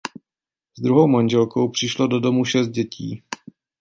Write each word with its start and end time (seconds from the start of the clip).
S 0.77 0.81
druhou 0.81 1.07
manželkou 1.07 1.69
přišlo 1.69 2.07
do 2.07 2.19
domu 2.19 2.45
šest 2.45 2.67
dětí. 2.67 3.23